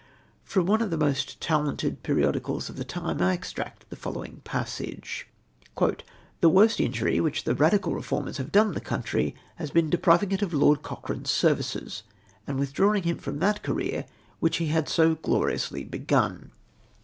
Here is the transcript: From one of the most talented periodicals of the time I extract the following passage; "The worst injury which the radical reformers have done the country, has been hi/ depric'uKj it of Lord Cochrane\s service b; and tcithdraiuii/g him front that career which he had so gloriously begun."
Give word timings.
From 0.43 0.65
one 0.65 0.81
of 0.81 0.89
the 0.89 0.97
most 0.97 1.39
talented 1.39 2.01
periodicals 2.01 2.69
of 2.71 2.75
the 2.75 2.83
time 2.83 3.21
I 3.21 3.33
extract 3.33 3.87
the 3.91 3.95
following 3.95 4.41
passage; 4.43 5.27
"The 5.77 6.49
worst 6.49 6.79
injury 6.79 7.19
which 7.19 7.43
the 7.43 7.53
radical 7.53 7.93
reformers 7.93 8.37
have 8.37 8.51
done 8.51 8.71
the 8.71 8.81
country, 8.81 9.35
has 9.57 9.69
been 9.69 9.91
hi/ 9.91 9.97
depric'uKj 9.97 10.31
it 10.33 10.41
of 10.41 10.55
Lord 10.55 10.81
Cochrane\s 10.81 11.29
service 11.29 11.71
b; 11.75 11.85
and 12.47 12.59
tcithdraiuii/g 12.59 13.09
him 13.11 13.19
front 13.19 13.41
that 13.41 13.61
career 13.61 14.05
which 14.39 14.57
he 14.57 14.69
had 14.69 14.89
so 14.89 15.13
gloriously 15.13 15.83
begun." 15.83 16.49